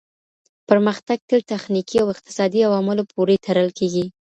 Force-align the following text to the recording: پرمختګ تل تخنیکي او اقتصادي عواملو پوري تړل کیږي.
پرمختګ 0.69 1.17
تل 1.29 1.41
تخنیکي 1.53 1.97
او 2.01 2.07
اقتصادي 2.13 2.61
عواملو 2.69 3.03
پوري 3.13 3.37
تړل 3.45 3.69
کیږي. 3.79 4.05